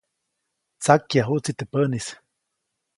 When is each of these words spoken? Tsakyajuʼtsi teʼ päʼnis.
Tsakyajuʼtsi 0.81 1.51
teʼ 1.57 1.69
päʼnis. 1.71 2.07